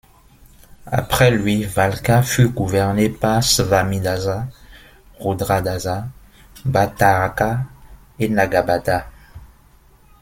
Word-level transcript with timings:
Après 0.87 1.29
lui, 1.29 1.63
Valkha 1.63 2.23
fut 2.23 2.49
gouverné 2.49 3.07
par 3.07 3.43
Svamidasa, 3.43 4.47
Rudradasa, 5.19 6.07
Bhattaraka 6.65 7.59
et 8.17 8.27
Nagabhatta. 8.27 9.05